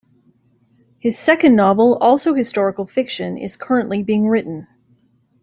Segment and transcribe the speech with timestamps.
[0.97, 4.65] His second novel, also historical fiction, is currently being written.